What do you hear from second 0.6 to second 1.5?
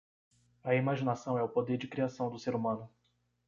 A imaginação é o